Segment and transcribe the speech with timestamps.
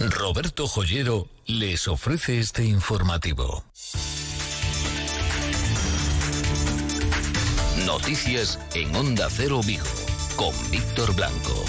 [0.00, 3.64] Roberto Joyero les ofrece este informativo.
[7.84, 9.84] Noticias en Onda Cero Vigo
[10.36, 11.64] con Víctor Blanco.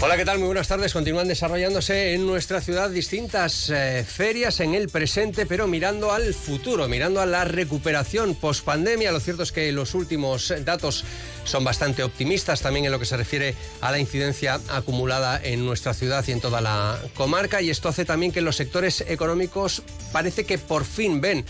[0.00, 0.38] Hola, ¿qué tal?
[0.38, 0.92] Muy buenas tardes.
[0.92, 6.86] Continúan desarrollándose en nuestra ciudad distintas eh, ferias en el presente, pero mirando al futuro,
[6.86, 9.10] mirando a la recuperación post-pandemia.
[9.10, 11.04] Lo cierto es que los últimos datos
[11.46, 15.94] son bastante optimistas también en lo que se refiere a la incidencia acumulada en nuestra
[15.94, 17.62] ciudad y en toda la comarca.
[17.62, 21.44] Y esto hace también que los sectores económicos parece que por fin ven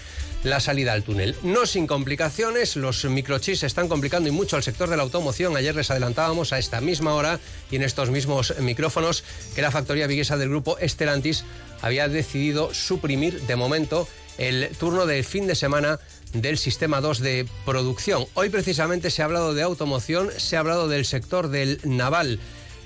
[0.45, 1.35] la salida al túnel.
[1.43, 5.57] No sin complicaciones, los microchips están complicando y mucho al sector de la automoción.
[5.57, 7.41] Ayer les adelantábamos a esta misma hora
[7.71, 9.25] y en estos mismos micrófonos
[9.55, 11.45] que la factoría viguesa del grupo Estelantis
[11.83, 14.07] había decidido suprimir de momento
[14.39, 15.99] el turno del fin de semana
[16.33, 18.27] del sistema 2 de producción.
[18.35, 22.39] Hoy precisamente se ha hablado de automoción, se ha hablado del sector del naval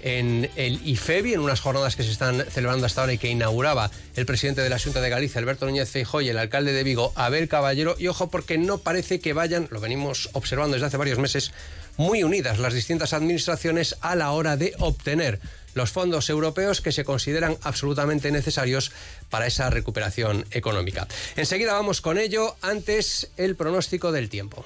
[0.02, 3.90] en el IFEBI, en unas jornadas que se están celebrando hasta ahora y que inauguraba
[4.16, 7.12] el presidente de la Junta de Galicia, Alberto Núñez Feijóo, y el alcalde de Vigo,
[7.16, 7.96] Abel Caballero.
[7.98, 11.52] Y ojo, porque no parece que vayan, lo venimos observando desde hace varios meses,
[11.96, 15.40] muy unidas las distintas administraciones a la hora de obtener
[15.74, 18.92] los fondos europeos que se consideran absolutamente necesarios
[19.28, 21.06] para esa recuperación económica.
[21.36, 24.64] Enseguida vamos con ello, antes el pronóstico del tiempo.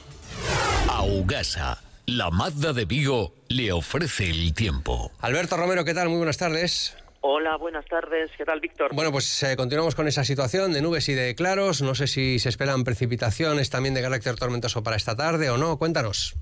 [0.89, 5.13] Augasa, la Mazda de Vigo, le ofrece el tiempo.
[5.21, 6.09] Alberto Romero, ¿qué tal?
[6.09, 6.97] Muy buenas tardes.
[7.27, 8.31] Hola, buenas tardes.
[8.37, 8.95] ¿Qué tal, Víctor?
[8.95, 11.81] Bueno, pues eh, continuamos con esa situación de nubes y de claros.
[11.81, 15.79] No sé si se esperan precipitaciones también de carácter tormentoso para esta tarde o no.
[15.79, 16.37] Cuéntanos.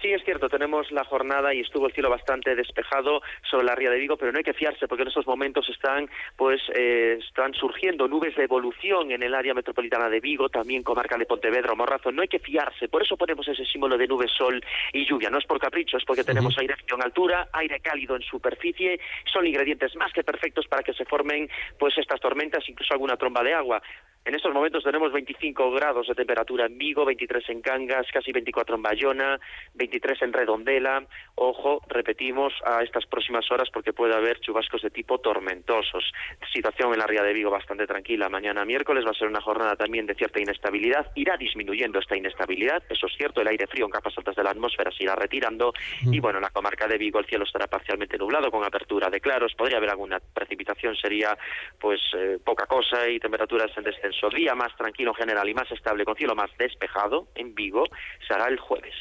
[0.00, 3.90] Sí, es cierto, tenemos la jornada y estuvo el cielo bastante despejado sobre la ría
[3.90, 7.52] de Vigo, pero no hay que fiarse porque en estos momentos están, pues, eh, están
[7.54, 12.12] surgiendo nubes de evolución en el área metropolitana de Vigo, también comarca de Pontevedra Morrazo.
[12.12, 15.30] No hay que fiarse, por eso ponemos ese símbolo de nube, sol y lluvia.
[15.30, 19.00] No es por capricho, es porque tenemos aire frío en altura, aire cálido en superficie.
[19.24, 23.42] Son ingredientes más que perfectos para que se formen, pues, estas tormentas, incluso alguna tromba
[23.42, 23.82] de agua.
[24.28, 28.76] En estos momentos tenemos 25 grados de temperatura en Vigo, 23 en Cangas, casi 24
[28.76, 29.40] en Bayona,
[29.72, 31.02] 23 en Redondela.
[31.36, 36.12] Ojo, repetimos a estas próximas horas porque puede haber chubascos de tipo tormentosos.
[36.52, 38.28] Situación en la ría de Vigo bastante tranquila.
[38.28, 41.10] Mañana miércoles va a ser una jornada también de cierta inestabilidad.
[41.14, 43.40] Irá disminuyendo esta inestabilidad, eso es cierto.
[43.40, 45.72] El aire frío en capas altas de la atmósfera se irá retirando.
[46.02, 49.22] Y bueno, en la comarca de Vigo el cielo estará parcialmente nublado con apertura de
[49.22, 49.54] claros.
[49.54, 51.34] Podría haber alguna precipitación, sería
[51.80, 56.04] pues eh, poca cosa y temperaturas en descenso día más tranquilo general y más estable,
[56.04, 57.84] con cielo más despejado en Vigo,
[58.26, 58.94] será el jueves.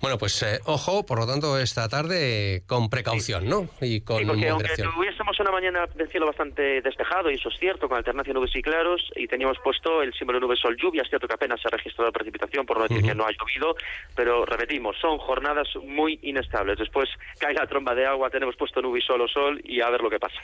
[0.00, 3.68] Bueno, pues eh, ojo, por lo tanto, esta tarde con precaución, ¿no?
[3.80, 7.58] Y con sí, porque aunque tuviésemos una mañana de cielo bastante despejado, y eso es
[7.58, 11.02] cierto, con alternancia de nubes y claros, y teníamos puesto el símbolo nube sol lluvia,
[11.02, 13.76] es cierto que apenas se ha registrado precipitación, por no decir que no ha llovido,
[14.14, 16.78] pero repetimos, son jornadas muy inestables.
[16.78, 19.90] Después cae la tromba de agua, tenemos puesto nube y sol o sol, y a
[19.90, 20.40] ver lo que pasa.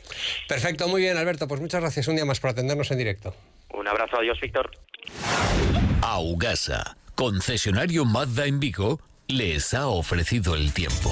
[0.49, 3.35] Perfecto, muy bien, Alberto, pues muchas gracias un día más por atendernos en directo.
[3.75, 4.71] Un abrazo, adiós, Víctor.
[6.03, 11.11] Augasa, concesionario Mazda en Vigo, les ha ofrecido el tiempo.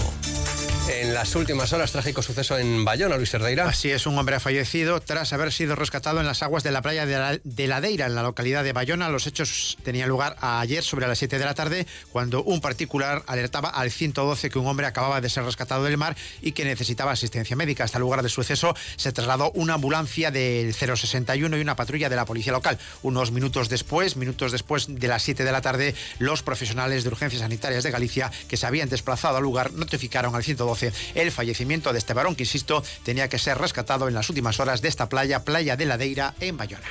[1.17, 3.67] Las últimas horas, trágico suceso en Bayona, Luis Herdeira.
[3.67, 6.83] Así es, un hombre ha fallecido tras haber sido rescatado en las aguas de la
[6.83, 9.09] playa de, la, de Ladeira, en la localidad de Bayona.
[9.09, 13.71] Los hechos tenían lugar ayer sobre las 7 de la tarde, cuando un particular alertaba
[13.71, 17.57] al 112 que un hombre acababa de ser rescatado del mar y que necesitaba asistencia
[17.57, 17.85] médica.
[17.85, 22.17] Hasta el lugar del suceso se trasladó una ambulancia del 061 y una patrulla de
[22.17, 22.79] la policía local.
[23.03, 27.41] Unos minutos después, minutos después de las 7 de la tarde, los profesionales de urgencias
[27.41, 31.99] sanitarias de Galicia, que se habían desplazado al lugar, notificaron al 112 el fallecimiento de
[31.99, 35.45] este varón que, insisto, tenía que ser rescatado en las últimas horas de esta playa,
[35.45, 36.87] Playa de Ladeira, en Bayona.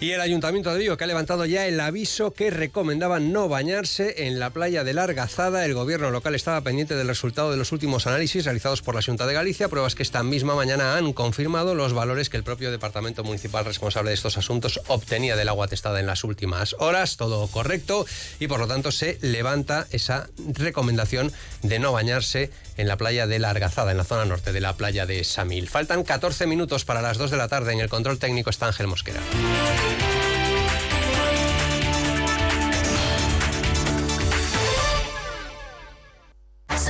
[0.00, 4.26] Y el Ayuntamiento de Vigo, que ha levantado ya el aviso que recomendaba no bañarse
[4.26, 5.64] en la playa de Largazada.
[5.64, 9.26] El gobierno local estaba pendiente del resultado de los últimos análisis realizados por la Junta
[9.26, 13.24] de Galicia, pruebas que esta misma mañana han confirmado los valores que el propio Departamento
[13.24, 17.16] Municipal responsable de estos asuntos obtenía del agua testada en las últimas horas.
[17.16, 18.04] Todo correcto
[18.40, 21.32] y por lo tanto se levanta esa recomendación
[21.62, 25.06] de no bañarse en la playa de Largazada, en la zona norte de la playa
[25.06, 25.68] de Samil.
[25.68, 27.72] Faltan 14 minutos para las 2 de la tarde.
[27.72, 29.20] En el control técnico está Ángel Mosquera.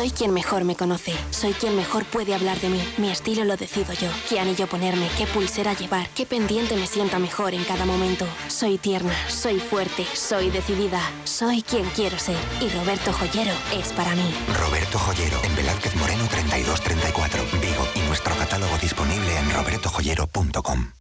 [0.05, 1.15] Soy quien mejor me conoce.
[1.31, 2.79] Soy quien mejor puede hablar de mí.
[2.99, 4.11] Mi estilo lo decido yo.
[4.29, 5.09] ¿Qué anillo ponerme?
[5.17, 6.11] ¿Qué pulsera llevar?
[6.11, 8.27] ¿Qué pendiente me sienta mejor en cada momento?
[8.49, 11.01] Soy tierna, soy fuerte, soy decidida.
[11.25, 12.37] Soy quien quiero ser.
[12.61, 14.31] Y Roberto Joyero es para mí.
[14.61, 17.89] Roberto Joyero, en Velázquez Moreno 3234, Vigo.
[17.95, 20.93] Y nuestro catálogo disponible en robertojoyero.com.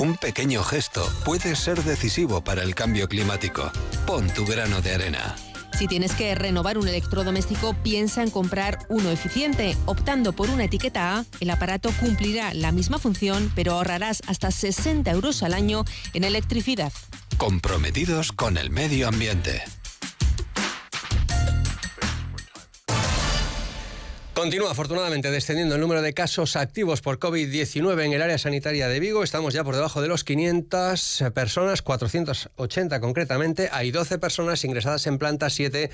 [0.00, 3.70] Un pequeño gesto puede ser decisivo para el cambio climático.
[4.08, 5.36] Pon tu grano de arena.
[5.76, 9.76] Si tienes que renovar un electrodoméstico, piensa en comprar uno eficiente.
[9.84, 15.10] Optando por una etiqueta A, el aparato cumplirá la misma función, pero ahorrarás hasta 60
[15.10, 15.84] euros al año
[16.14, 16.94] en electricidad.
[17.36, 19.62] Comprometidos con el medio ambiente.
[24.36, 29.00] Continúa afortunadamente descendiendo el número de casos activos por COVID-19 en el área sanitaria de
[29.00, 29.24] Vigo.
[29.24, 33.70] Estamos ya por debajo de los 500 personas, 480 concretamente.
[33.72, 35.90] Hay 12 personas ingresadas en planta, 7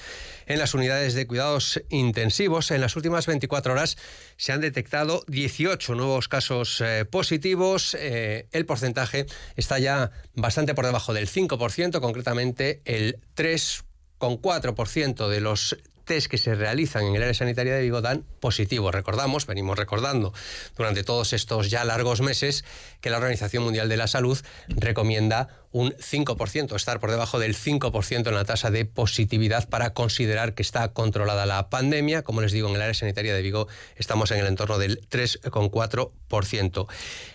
[0.47, 2.73] en las unidades de cuidados intensivos.
[2.73, 3.97] En las últimas 24 horas
[4.37, 7.97] se han detectado 18 nuevos casos eh, positivos.
[7.97, 15.77] Eh, el porcentaje está ya bastante por debajo del 5%, concretamente el 3,4% de los
[16.05, 18.91] test que se realizan en el área sanitaria de Vigo dan positivo.
[18.91, 20.33] Recordamos, venimos recordando
[20.77, 22.65] durante todos estos ya largos meses
[23.01, 24.39] que la Organización Mundial de la Salud
[24.69, 30.55] recomienda un 5%, estar por debajo del 5% en la tasa de positividad para considerar
[30.55, 32.23] que está controlada la pandemia.
[32.23, 36.87] Como les digo, en el área sanitaria de Vigo estamos en el entorno del 3,4%.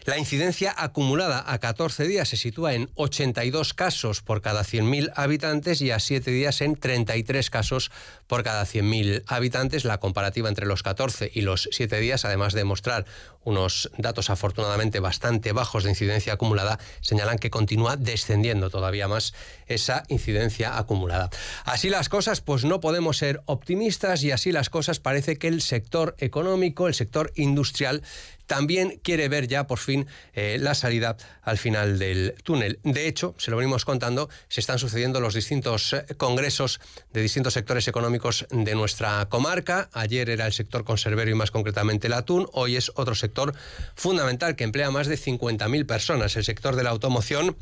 [0.05, 5.81] La incidencia acumulada a 14 días se sitúa en 82 casos por cada 100.000 habitantes
[5.81, 7.91] y a 7 días en 33 casos
[8.27, 9.83] por cada 100.000 habitantes.
[9.83, 13.05] La comparativa entre los 14 y los 7 días, además de mostrar
[13.43, 18.26] unos datos afortunadamente bastante bajos de incidencia acumulada, señalan que continúa descendiendo
[18.69, 19.33] todavía más
[19.67, 21.29] esa incidencia acumulada.
[21.65, 25.61] Así las cosas, pues no podemos ser optimistas y así las cosas parece que el
[25.61, 28.03] sector económico, el sector industrial,
[28.47, 32.79] también quiere ver ya por fin eh, la salida al final del túnel.
[32.83, 36.79] De hecho, se lo venimos contando, se están sucediendo los distintos eh, congresos
[37.11, 39.89] de distintos sectores económicos de nuestra comarca.
[39.91, 42.47] Ayer era el sector conservero y más concretamente el atún.
[42.53, 43.53] Hoy es otro sector
[43.95, 47.57] fundamental que emplea más de 50.000 personas, el sector de la automoción,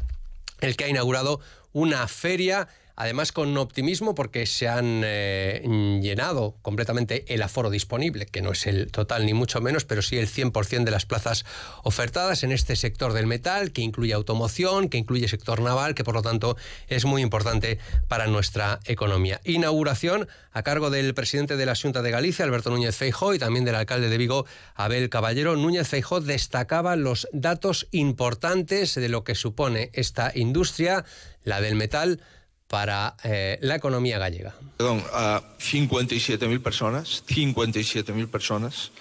[0.66, 1.40] el que ha inaugurado
[1.74, 5.62] una feria además con optimismo porque se han eh,
[6.02, 10.18] llenado completamente el aforo disponible, que no es el total ni mucho menos, pero sí
[10.18, 11.46] el 100% de las plazas
[11.84, 16.16] ofertadas en este sector del metal, que incluye automoción, que incluye sector naval, que por
[16.16, 16.58] lo tanto
[16.88, 19.42] es muy importante para nuestra economía.
[19.44, 23.66] Inauguración a cargo del presidente de la Junta de Galicia, Alberto Núñez Feijó, y también
[23.66, 24.46] del alcalde de Vigo,
[24.76, 25.56] Abel Caballero.
[25.56, 31.04] Núñez Feijó destacaba los datos importantes de lo que supone esta industria,
[31.44, 32.22] la del metal,
[32.68, 34.56] para eh, la economía gallega.
[34.78, 38.92] Perdón, a 57.000 personas, 57.000 personas.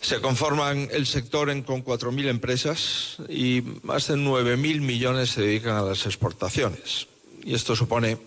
[0.00, 5.76] Se conforman el sector en, con 4.000 empresas y más de 9.000 millones se dedican
[5.76, 7.08] a las exportaciones.
[7.42, 8.18] Y esto supone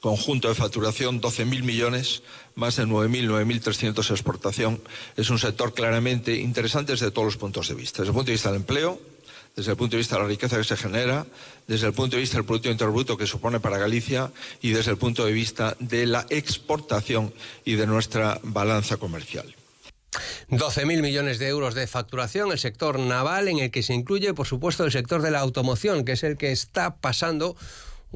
[0.00, 2.22] conjunto de facturación 12.000 millones,
[2.54, 4.80] más de 9.000, 9.300 exportación.
[5.16, 8.02] Es un sector claramente interesante desde todos los puntos de vista.
[8.02, 9.00] Desde el punto de vista del empleo,
[9.56, 11.26] desde el punto de vista de la riqueza que se genera,
[11.66, 14.30] desde el punto de vista del Producto Interior Bruto que supone para Galicia
[14.60, 17.32] y desde el punto de vista de la exportación
[17.64, 19.54] y de nuestra balanza comercial.
[20.50, 24.46] 12.000 millones de euros de facturación, el sector naval en el que se incluye, por
[24.46, 27.56] supuesto, el sector de la automoción, que es el que está pasando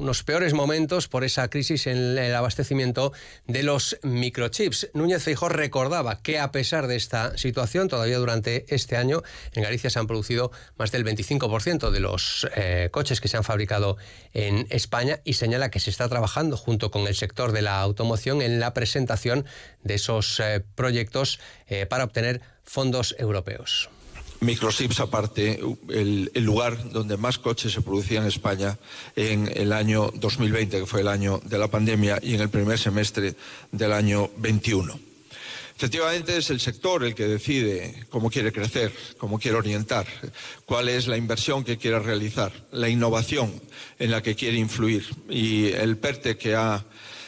[0.01, 3.13] unos peores momentos por esa crisis en el abastecimiento
[3.45, 4.89] de los microchips.
[4.95, 9.21] Núñez Feijó recordaba que a pesar de esta situación, todavía durante este año
[9.53, 13.43] en Galicia se han producido más del 25% de los eh, coches que se han
[13.43, 13.97] fabricado
[14.33, 18.41] en España y señala que se está trabajando junto con el sector de la automoción
[18.41, 19.45] en la presentación
[19.83, 23.89] de esos eh, proyectos eh, para obtener fondos europeos.
[24.41, 28.77] Microchips aparte, el, lugar donde más coches se producían en España
[29.15, 32.79] en el año 2020, que fue el año de la pandemia, y en el primer
[32.79, 33.35] semestre
[33.71, 34.99] del año 21.
[35.75, 40.07] Efectivamente es el sector el que decide cómo quiere crecer, cómo quiere orientar,
[40.65, 43.61] cuál es la inversión que quiere realizar, la innovación
[43.99, 45.05] en la que quiere influir.
[45.29, 46.83] Y el PERTE que ha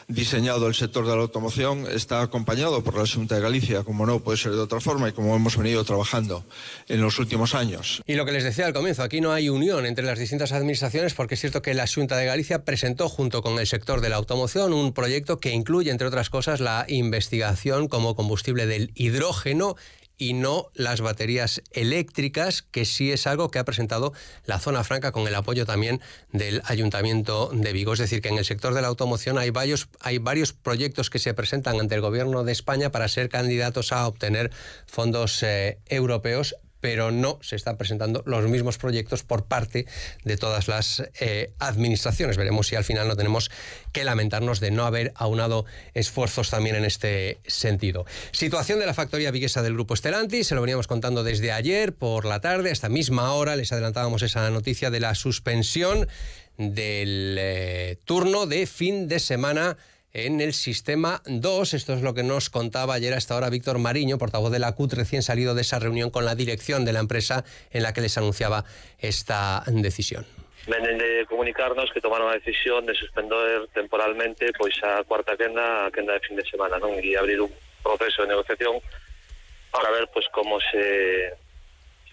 [0.08, 4.20] diseñado el sector de la automoción está acompañado por la Junta de Galicia, como no
[4.20, 6.44] puede ser de otra forma y como hemos venido trabajando
[6.88, 8.02] en los últimos años.
[8.06, 11.14] Y lo que les decía al comienzo, aquí no hay unión entre las distintas administraciones
[11.14, 14.16] porque es cierto que la Junta de Galicia presentó junto con el sector de la
[14.18, 19.76] automoción un proyecto que incluye, entre otras cosas, la investigación como combustible del hidrógeno
[20.18, 24.14] y no las baterías eléctricas, que sí es algo que ha presentado
[24.46, 26.02] la zona franca con el apoyo también
[26.32, 27.94] del Ayuntamiento de Vigo.
[27.94, 31.20] Es decir, que en el sector de la automoción hay varios, hay varios proyectos que
[31.20, 34.52] se presentan ante el Gobierno de España para ser candidatos a obtener
[34.86, 39.86] fondos eh, europeos pero no se están presentando los mismos proyectos por parte
[40.26, 42.36] de todas las eh, administraciones.
[42.36, 43.50] Veremos si al final no tenemos
[43.94, 45.64] que lamentarnos de no haber aunado
[45.94, 48.06] esfuerzos también en este sentido.
[48.34, 52.26] Situación de la factoría viguesa del Grupo Estelanti, se lo veníamos contando desde ayer por
[52.26, 56.10] la tarde, hasta misma hora les adelantábamos esa noticia de la suspensión
[56.58, 59.78] del eh, turno de fin de semana
[60.14, 61.74] en el sistema 2.
[61.74, 64.74] Esto es lo que nos contaba ayer a esta hora Víctor Mariño, portavoz de la
[64.74, 68.02] CUT, recién salido de esa reunión con la dirección de la empresa en la que
[68.02, 68.64] les anunciaba
[69.00, 70.26] esta decisión.
[70.68, 75.92] Venen de comunicarnos que tomaron la decisión de suspender temporalmente pois a cuarta quenda, a
[75.92, 76.96] quenda de fin de semana, non?
[77.04, 77.52] E abrir un
[77.84, 78.80] proceso de negociación
[79.74, 81.36] para ver pues como se,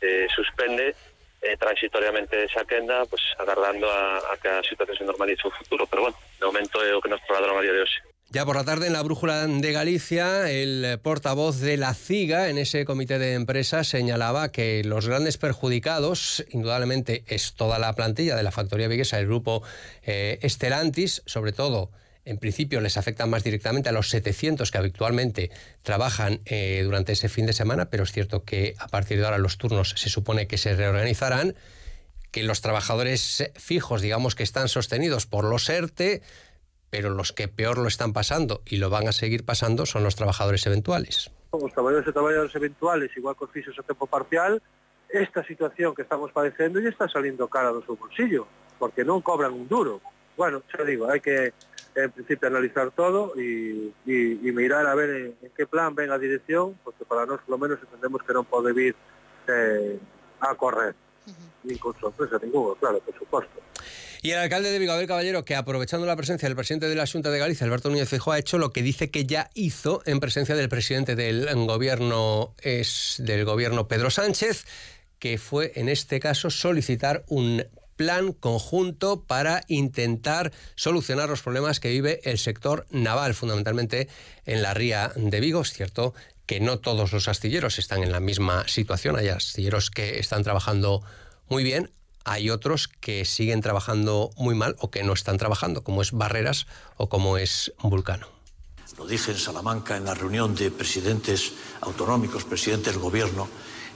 [0.00, 0.96] se suspende
[1.42, 5.86] eh, transitoriamente esa quenda, pues agardando a, que a situación se normalice no futuro.
[5.86, 7.84] Pero bueno, de momento é o que nos trasladaron a día de.
[8.32, 12.58] Ya por la tarde en la Brújula de Galicia, el portavoz de la CIGA en
[12.58, 18.44] ese comité de empresas señalaba que los grandes perjudicados, indudablemente, es toda la plantilla de
[18.44, 19.64] la factoría viguesa, el grupo
[20.06, 21.90] eh, Estelantis, sobre todo
[22.24, 25.50] en principio les afectan más directamente a los 700 que habitualmente
[25.82, 29.38] trabajan eh, durante ese fin de semana, pero es cierto que a partir de ahora
[29.38, 31.54] los turnos se supone que se reorganizarán,
[32.30, 36.22] que los trabajadores fijos, digamos que están sostenidos por los ERTE,
[36.90, 40.16] pero los que peor lo están pasando y lo van a seguir pasando son los
[40.16, 41.30] trabajadores eventuales.
[41.50, 44.62] Os traballadores e traballadores eventuales, igual que os fixos a tempo parcial,
[45.10, 48.46] esta situación que estamos padecendo e está saliendo cara do seu bolsillo,
[48.78, 49.98] porque non cobran un duro.
[50.38, 51.50] Bueno, xa digo, hai que
[51.94, 56.10] en principio analizar todo y, y, y mirar a ver en, en, qué plan ven
[56.10, 58.94] a dirección, porque para nós lo menos entendemos que non pode vir
[59.48, 59.98] eh,
[60.40, 61.50] a correr, uh -huh.
[61.64, 63.58] ni con sorpresa ninguna, claro, por supuesto.
[64.22, 67.06] Y el alcalde de Vigo, Abel Caballero, que aprovechando la presencia del presidente de la
[67.06, 70.20] Junta de Galicia, Alberto Núñez Feijóo, ha hecho lo que dice que ya hizo en
[70.20, 74.66] presencia del presidente del gobierno, es del gobierno Pedro Sánchez,
[75.18, 77.64] que fue en este caso solicitar un
[78.00, 84.08] plan conjunto para intentar solucionar los problemas que vive el sector naval, fundamentalmente
[84.46, 85.60] en la ría de Vigo.
[85.60, 86.14] Es cierto
[86.46, 89.16] que no todos los astilleros están en la misma situación.
[89.16, 91.02] Hay astilleros que están trabajando
[91.50, 91.92] muy bien,
[92.24, 96.66] hay otros que siguen trabajando muy mal o que no están trabajando, como es Barreras
[96.96, 98.28] o como es Vulcano.
[98.96, 101.52] Lo dije en Salamanca en la reunión de presidentes
[101.82, 103.46] autonómicos, presidentes del gobierno,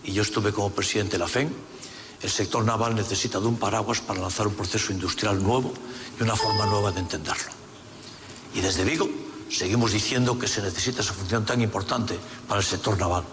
[0.05, 1.74] y yo estuve como presidente de la FEN
[2.25, 5.75] el sector naval necesita de un paraguas para lanzar un proceso industrial nuevo
[6.19, 7.53] y una forma nueva de entenderlo.
[8.55, 9.11] Y desde Vigo
[9.51, 13.25] seguimos diciendo que se necesita esa función tan importante para el sector naval,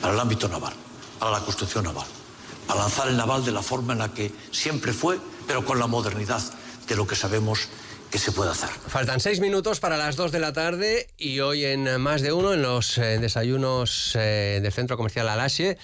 [0.00, 0.74] para el ámbito naval,
[1.20, 2.06] para la construcción naval,
[2.66, 5.86] para lanzar el naval de la forma en la que siempre fue, pero con la
[5.86, 6.42] modernidad
[6.88, 7.68] de lo que sabemos
[8.10, 8.70] que se puede hacer.
[8.88, 12.54] Faltan seis minutos para las dos de la tarde y hoy en más de uno,
[12.54, 15.78] en los eh, desayunos eh, del Centro Comercial Alasie,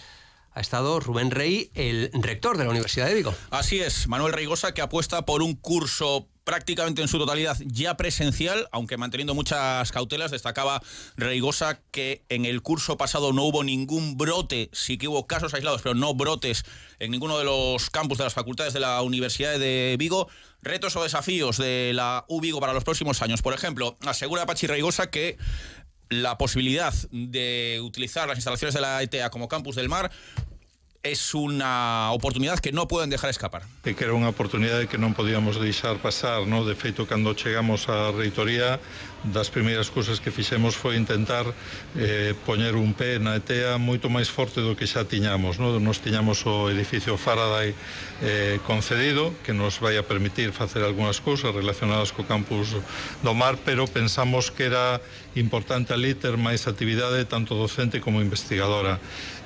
[0.55, 3.35] ha estado Rubén Rey, el rector de la Universidad de Vigo.
[3.51, 8.69] Así es, Manuel Reigosa, que apuesta por un curso prácticamente en su totalidad ya presencial,
[8.73, 10.31] aunque manteniendo muchas cautelas.
[10.31, 10.83] Destacaba
[11.17, 15.83] Reigosa que en el curso pasado no hubo ningún brote, sí que hubo casos aislados,
[15.83, 16.65] pero no brotes
[16.99, 20.29] en ninguno de los campus de las facultades de la Universidad de Vigo.
[20.61, 23.43] Retos o desafíos de la U Vigo para los próximos años.
[23.43, 25.37] Por ejemplo, asegura Pachi Reigosa que
[26.13, 30.11] la posibilidad de utilizar las instalaciones de la ETA como campus del mar
[31.03, 33.67] es unha oportunidade que non poden dejar escapar.
[33.83, 36.63] E que era unha oportunidade que non podíamos deixar pasar, no?
[36.63, 38.79] de feito, cando chegamos á reitoría,
[39.27, 41.47] das primeiras cousas que fixemos foi intentar
[41.99, 45.59] eh, poñer un pé na ETEA moito máis forte do que xa tiñamos.
[45.59, 45.75] No?
[45.83, 47.75] Nos tiñamos o edificio Faraday
[48.23, 52.79] eh, concedido, que nos vai a permitir facer algunhas cousas relacionadas co campus
[53.27, 55.03] do mar, pero pensamos que era
[55.35, 59.03] importante ali ter máis actividade tanto docente como investigadora.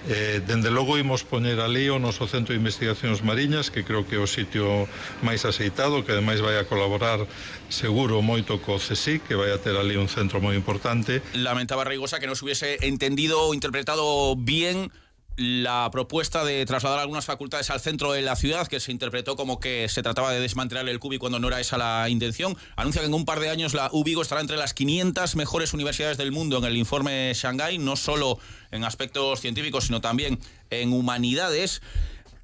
[0.08, 4.14] Eh, dende logo imos poñer ali o noso Centro de Investigacións Mariñas, que creo que
[4.14, 4.86] é o sitio
[5.26, 7.26] máis aceitado, que ademais vai a colaborar
[7.66, 11.26] seguro moito co CSIC, que vai a ter ali un centro moi importante.
[11.34, 14.94] Lamentaba Reigosa que non se hubiese entendido ou interpretado bien
[15.36, 19.60] la propuesta de trasladar algunas facultades al centro de la ciudad, que se interpretó como
[19.60, 23.06] que se trataba de desmantelar el CUBI cuando no era esa la intención, anuncia que
[23.06, 26.58] en un par de años la UBIGO estará entre las 500 mejores universidades del mundo
[26.58, 28.38] en el informe Shanghai, no solo
[28.70, 30.38] en aspectos científicos, sino también
[30.70, 31.82] en humanidades.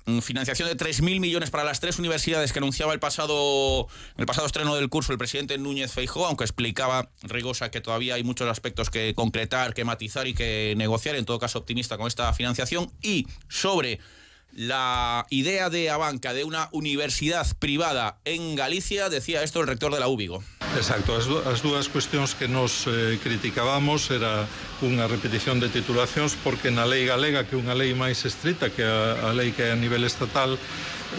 [0.05, 4.47] Mm, financiación de 3.000 millones para las tres universidades que anunciaba el pasado, el pasado
[4.47, 8.91] estreno del curso el presidente Núñez Feijóo, aunque explicaba Rigosa que todavía hay muchos aspectos
[8.91, 12.91] que concretar, que matizar y que negociar, en todo caso optimista con esta financiación.
[13.01, 14.01] Y sobre
[14.55, 20.01] la idea de Abanca de una universidad privada en Galicia, decía esto el rector de
[20.01, 20.43] la UBIGO.
[20.77, 24.49] Exacto, as, as dúas cuestións que nos eh, criticábamos era
[24.81, 28.81] unha repetición de titulacións porque na lei galega, que é unha lei máis estrita que
[28.81, 30.57] a, a lei que é a nivel estatal,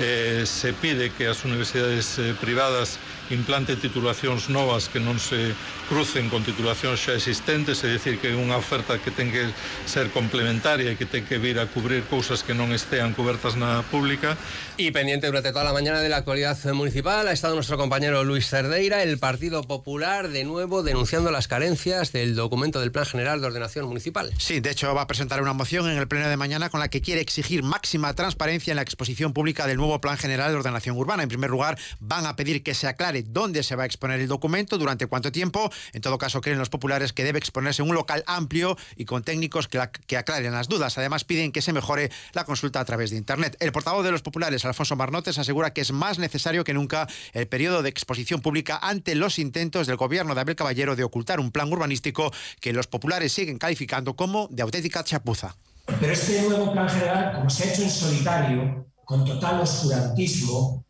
[0.02, 2.98] eh, se pide que as universidades eh, privadas
[3.34, 5.58] implante titulacións novas que non se
[5.90, 9.50] crucen con titulacións xa existentes, é dicir que é unha oferta que ten que
[9.90, 13.82] ser complementaria e que ten que vir a cubrir cousas que non estean cubertas na
[13.90, 14.38] pública.
[14.78, 18.48] Y pendiente durante toda la mañana de la actualidad municipal ha estado nuestro compañero Luis
[18.48, 23.48] Cerdeira, el Partido Popular, de nuevo denunciando las carencias del documento del Plan General de
[23.48, 24.32] Ordenación Municipal.
[24.38, 26.90] Sí, de hecho va a presentar una moción en el pleno de mañana con la
[26.90, 30.98] que quiere exigir máxima transparencia en la exposición pública del nuevo Plan General de Ordenación
[30.98, 31.24] Urbana.
[31.24, 34.27] En primer lugar, van a pedir que se aclare dónde se va a exponer el
[34.27, 35.72] documento, durante cuánto tiempo.
[35.94, 39.24] En todo caso, creen los populares que debe exponerse en un local amplio y con
[39.24, 40.98] técnicos que, que aclaren las dudas.
[40.98, 43.58] Además, piden que se mejore la consulta a través de Internet.
[43.60, 47.48] El portavoz de los populares, Alfonso Marnotes, asegura que es más necesario que nunca el
[47.48, 51.51] periodo de exposición pública ante los intentos del gobierno de Abel Caballero de ocultar un
[51.51, 55.56] plan urbanístico que los populares siguen calificando como de auténtica chapuza.
[56.00, 60.83] Pero este nuevo plan general, como se ha hecho en solitario, con total oscurantismo,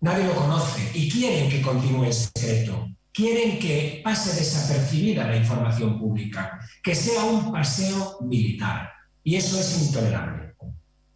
[0.00, 2.88] nadie lo conoce y quieren que continúe en secreto.
[3.12, 8.90] Quieren que pase desapercibida la información pública, que sea un paseo militar.
[9.24, 10.54] Y eso es intolerable.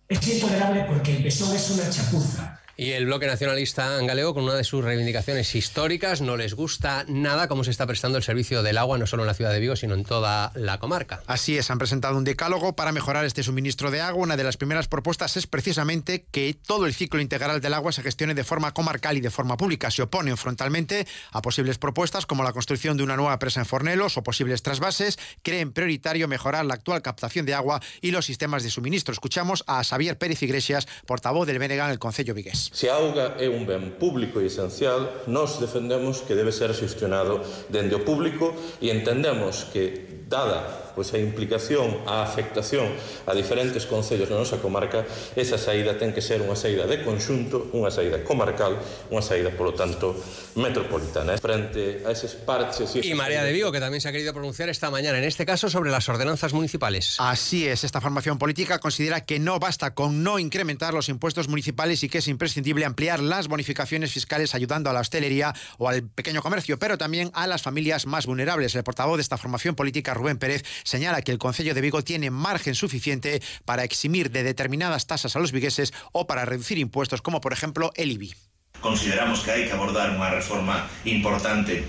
[0.08, 4.54] Es intolerable porque el PSOE es una chapuza y el bloque nacionalista Angaleo, con una
[4.54, 8.78] de sus reivindicaciones históricas, no les gusta nada cómo se está prestando el servicio del
[8.78, 11.20] agua, no solo en la ciudad de Vigo, sino en toda la comarca.
[11.26, 14.22] Así es, han presentado un decálogo para mejorar este suministro de agua.
[14.22, 18.00] Una de las primeras propuestas es precisamente que todo el ciclo integral del agua se
[18.00, 19.90] gestione de forma comarcal y de forma pública.
[19.90, 24.16] Se oponen frontalmente a posibles propuestas como la construcción de una nueva presa en Fornelos
[24.16, 25.18] o posibles trasvases.
[25.42, 29.12] Creen prioritario mejorar la actual captación de agua y los sistemas de suministro.
[29.12, 32.69] Escuchamos a Xavier Pérez Iglesias, portavoz del BNG en el Concello Vigués.
[32.70, 37.42] Se a auga é un ben público e esencial, nós defendemos que debe ser xestionado
[37.66, 42.88] dende o público e entendemos que, dada pois a implicación, a afectación
[43.26, 45.06] a diferentes concellos na nosa comarca,
[45.36, 48.78] esa saída ten que ser unha saída de conxunto, unha saída comarcal,
[49.10, 50.16] unha saída, polo tanto,
[50.56, 51.38] metropolitana.
[51.38, 52.96] Frente a eses parches...
[52.96, 55.46] Y, y Marea de Vigo, que también se ha querido pronunciar esta mañana, en este
[55.46, 57.16] caso sobre las ordenanzas municipales.
[57.18, 62.02] Así es, esta formación política considera que no basta con no incrementar los impuestos municipales
[62.02, 66.42] y que es imprescindible ampliar las bonificaciones fiscales ayudando a la hostelería o al pequeño
[66.42, 68.74] comercio, pero también a las familias más vulnerables.
[68.74, 72.30] El portavoz de esta formación política, Rubén Pérez, señala que el Concello de Vigo tiene
[72.30, 77.40] margen suficiente para eximir de determinadas tasas a los vigueses o para reducir impuestos, como
[77.40, 78.34] por ejemplo el IBI.
[78.80, 81.84] Consideramos que hai que abordar unha reforma importante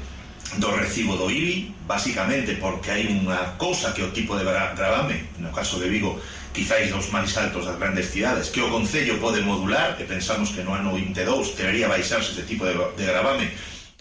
[0.60, 5.56] do recibo do IBI, basicamente porque hai unha cousa que o tipo de gravame, no
[5.56, 6.20] caso de Vigo,
[6.52, 10.68] quizáis dos máis altos das grandes cidades, que o Concello pode modular, e pensamos que
[10.68, 13.48] no ano 22 debería baixarse este tipo de, de gravame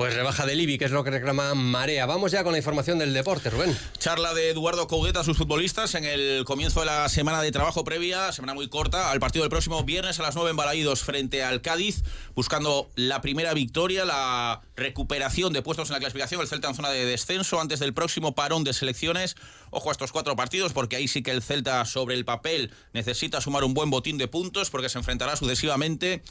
[0.01, 2.07] pues rebaja del IBI, que es lo que reclama Marea.
[2.07, 3.77] Vamos ya con la información del deporte, Rubén.
[3.99, 7.85] Charla de Eduardo Cougueta a sus futbolistas en el comienzo de la semana de trabajo
[7.85, 11.45] previa, semana muy corta, al partido del próximo viernes a las 9 en Balaídos frente
[11.45, 12.03] al Cádiz,
[12.35, 16.89] buscando la primera victoria, la recuperación de puestos en la clasificación, el Celta en zona
[16.89, 19.37] de descenso antes del próximo parón de selecciones.
[19.69, 23.43] Ojo a estos cuatro partidos, porque ahí sí que el Celta sobre el papel necesita
[23.43, 26.23] sumar un buen botín de puntos, porque se enfrentará sucesivamente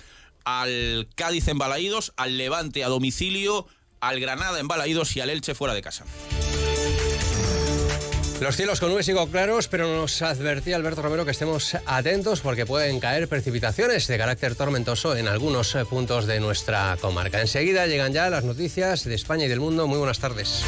[0.58, 3.68] al Cádiz en Balaídos, al Levante a domicilio,
[4.00, 6.06] al Granada en Balaídos y al Elche fuera de casa.
[8.42, 12.66] Los cielos con nubes y claros, pero nos advertía Alberto Romero que estemos atentos porque
[12.66, 17.42] pueden caer precipitaciones de carácter tormentoso en algunos puntos de nuestra comarca.
[17.42, 19.88] Enseguida llegan ya las noticias de España y del mundo.
[19.88, 20.64] Muy buenas tardes.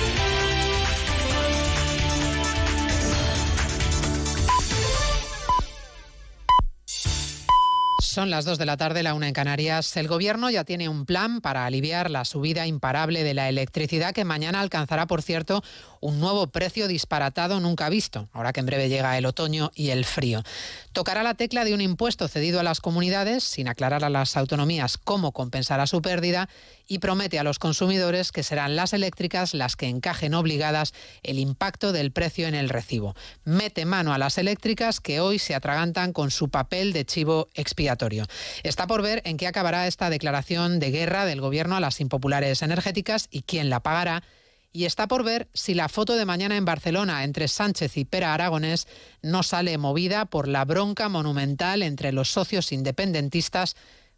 [8.11, 9.95] Son las 2 de la tarde, la una en Canarias.
[9.95, 14.25] El gobierno ya tiene un plan para aliviar la subida imparable de la electricidad que
[14.25, 15.63] mañana alcanzará, por cierto,
[16.01, 20.03] un nuevo precio disparatado nunca visto, ahora que en breve llega el otoño y el
[20.03, 20.43] frío.
[20.91, 24.97] Tocará la tecla de un impuesto cedido a las comunidades, sin aclarar a las autonomías
[24.97, 26.49] cómo compensará su pérdida,
[26.87, 30.93] y promete a los consumidores que serán las eléctricas las que encajen obligadas
[31.23, 33.15] el impacto del precio en el recibo.
[33.45, 38.00] Mete mano a las eléctricas que hoy se atragantan con su papel de chivo expiatorio.
[38.63, 42.61] Está por ver en qué acabará esta declaración de guerra del gobierno a las impopulares
[42.61, 44.23] energéticas y quién la pagará
[44.73, 48.33] y está por ver si la foto de mañana en Barcelona entre Sánchez y Pera
[48.33, 48.87] Aragonés
[49.21, 53.75] no sale movida por la bronca monumental entre los socios independentistas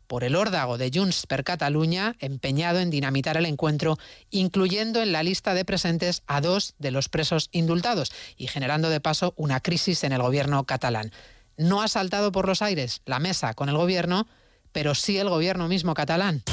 [0.08, 3.98] por el órdago de Junts per Cataluña, empeñado en dinamitar el encuentro,
[4.30, 9.00] incluyendo en la lista de presentes a dos de los presos indultados y generando de
[9.00, 11.12] paso una crisis en el gobierno catalán.
[11.58, 14.28] No ha saltado por los aires la mesa con el gobierno,
[14.72, 16.44] pero sí el gobierno mismo catalán.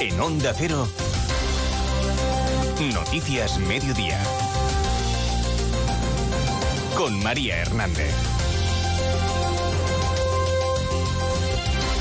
[0.00, 0.88] En Onda Cero,
[2.92, 4.20] Noticias Mediodía.
[6.98, 8.37] con María Hernández.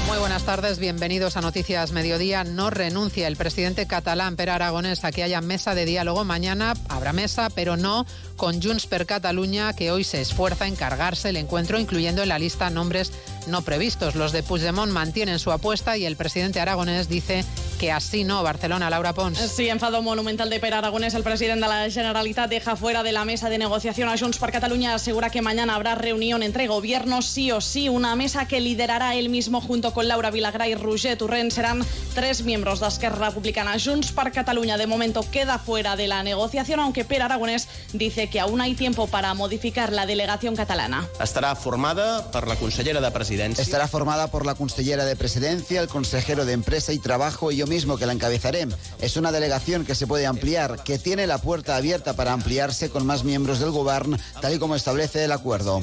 [0.08, 2.46] Muy buenas tardes, bienvenidos a Noticias Mediodía.
[2.46, 6.24] No renuncia el presidente catalán Per Aragonés a que haya mesa de diálogo.
[6.24, 8.06] Mañana habrá mesa, pero no
[8.38, 12.40] con Junts per Catalunya, que hoy se esfuerza en cargarse el encuentro, incluyendo en la
[12.40, 13.12] lista nombres
[13.48, 14.16] no previstos.
[14.16, 17.44] Los de Puigdemont mantienen su apuesta y el presidente aragonés dice
[17.78, 18.44] que así no.
[18.44, 19.38] Barcelona, Laura Pons.
[19.38, 21.14] Sí, enfado monumental de Per Aragonés.
[21.14, 24.52] El presidente de la Generalitat deja fuera de la mesa de negociación a Junts per
[24.52, 24.94] Catalunya.
[24.94, 27.90] Asegura que mañana habrá reunión entre gobiernos, sí o sí.
[27.90, 31.52] Una mesa que liderará él mismo junto con Laura Vilagrá y Roger Torrent.
[31.52, 31.86] Serán
[32.16, 33.78] tres miembros de Esquerra Republicana.
[33.84, 38.40] Junts per Catalunya de momento queda fuera de la negociación, aunque Per Aragonés dice que
[38.40, 41.08] aún hay tiempo para modificar la delegación catalana.
[41.22, 45.88] Estará formada por la consellera de Presidencia Estará formada por la consellera de Presidencia, el
[45.88, 48.68] consejero de Empresa y Trabajo y mismo que la encabezaré.
[49.00, 53.06] Es una delegación que se puede ampliar, que tiene la puerta abierta para ampliarse con
[53.06, 55.82] más miembros del Gobierno, tal y como establece el acuerdo.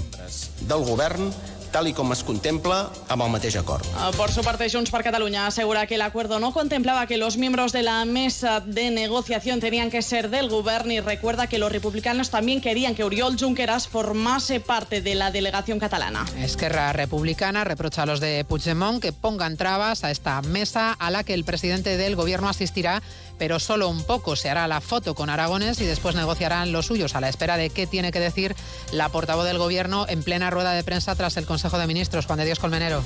[0.61, 1.33] Del Gobierno
[1.75, 3.83] tal y como es contempla amb el mateix acord.
[3.99, 7.37] Ah, por su parte, Junts per Catalunya asegura que el acuerdo no contemplaba que los
[7.37, 11.73] miembros de la mesa de negociación tenían que ser del gobierno y recuerda que los
[11.73, 16.25] republicanos también querían que Oriol Junqueras formase parte de la delegación catalana.
[16.39, 21.25] Esquerra Republicana reprocha a los de Puigdemont que pongan trabas a esta mesa a la
[21.25, 23.03] que el presidente del gobierno asistirá
[23.39, 24.37] pero solo un poco.
[24.37, 27.71] Se hará la foto con Aragones y después negociarán los suyos a la espera de
[27.71, 28.55] qué tiene que decir
[28.93, 32.27] la portavoz del Gobierno en plena rueda de prensa tras el Consejo de Ministros.
[32.27, 33.03] Juan de Dios Colmenero.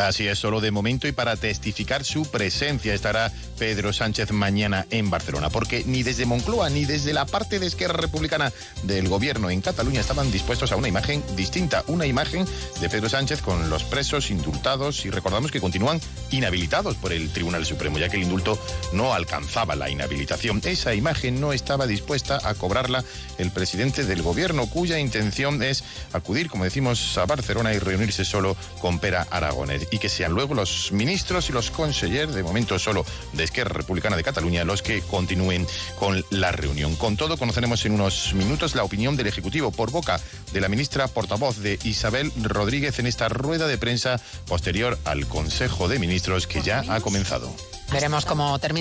[0.00, 5.08] Así es, solo de momento y para testificar su presencia estará Pedro Sánchez mañana en
[5.08, 9.60] Barcelona, porque ni desde Moncloa ni desde la parte de Esquerra Republicana del gobierno en
[9.60, 12.44] Cataluña estaban dispuestos a una imagen distinta, una imagen
[12.80, 17.64] de Pedro Sánchez con los presos indultados y recordamos que continúan inhabilitados por el Tribunal
[17.64, 18.58] Supremo, ya que el indulto
[18.92, 20.60] no alcanzaba la inhabilitación.
[20.64, 23.04] Esa imagen no estaba dispuesta a cobrarla
[23.38, 28.56] el presidente del gobierno, cuya intención es acudir, como decimos, a Barcelona y reunirse solo
[28.80, 33.04] con Pera Aragones y que sean luego los ministros y los consejeros, de momento solo
[33.32, 35.66] de Esquerra Republicana de Cataluña, los que continúen
[35.98, 36.96] con la reunión.
[36.96, 40.20] Con todo, conoceremos en unos minutos la opinión del Ejecutivo por boca
[40.52, 45.88] de la ministra portavoz de Isabel Rodríguez en esta rueda de prensa posterior al Consejo
[45.88, 47.54] de Ministros que ya ha comenzado.
[47.92, 48.72] Veremos cómo termina.